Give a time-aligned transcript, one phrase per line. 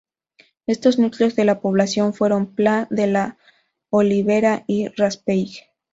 [0.65, 3.37] Estos núcleos de población fueron Pla de la
[3.91, 5.55] Olivera y Raspeig.